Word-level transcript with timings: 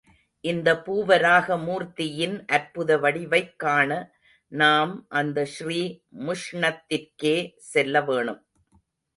இந்த 0.43 0.69
பூவராக 0.85 1.57
மூர்த்தியின் 1.63 2.45
அற்புத 2.47 2.97
வடிவைக் 2.97 3.53
காண 3.55 3.91
நாம் 4.51 5.05
அந்த 5.11 5.45
ஸ்ரீ 5.45 5.81
முஷ்ணத்திற்கே 6.19 7.35
செல்ல 7.71 8.01
வேணும். 8.01 8.41